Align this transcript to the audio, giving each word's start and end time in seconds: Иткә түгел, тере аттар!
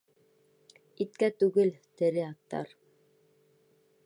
Иткә 1.05 1.29
түгел, 1.43 1.71
тере 2.01 2.27
аттар! 2.31 2.77